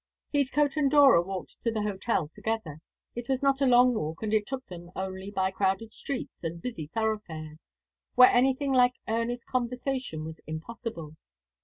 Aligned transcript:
Heathcote 0.33 0.77
and 0.77 0.89
Dora 0.89 1.21
walked 1.21 1.61
to 1.61 1.69
the 1.69 1.83
hotel 1.83 2.27
together. 2.27 2.79
It 3.13 3.29
was 3.29 3.43
not 3.43 3.61
a 3.61 3.67
long 3.67 3.93
walk, 3.93 4.23
and 4.23 4.33
it 4.33 4.47
took 4.47 4.65
them 4.65 4.89
only 4.95 5.29
by 5.29 5.51
crowded 5.51 5.91
streets 5.91 6.39
and 6.41 6.59
busy 6.59 6.87
thoroughfares, 6.87 7.59
where 8.15 8.29
anything 8.31 8.73
like 8.73 8.95
earnest 9.07 9.45
conversation 9.45 10.23
was 10.25 10.41
impossible. 10.47 11.17